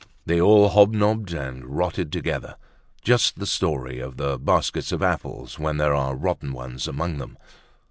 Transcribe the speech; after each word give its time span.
They 0.25 0.41
all 0.41 0.69
hobnobbed 0.69 1.31
and 1.31 1.63
rotted 1.63 2.11
together, 2.11 2.55
just 3.03 3.37
the 3.37 3.45
story 3.45 3.99
of 3.99 4.17
the 4.17 4.39
baskets 4.39 4.91
of 4.91 5.03
apples 5.03 5.59
when 5.59 5.77
there 5.77 5.93
are 5.93 6.15
rotten 6.15 6.53
ones 6.53 6.87
among 6.87 7.19
them. 7.19 7.37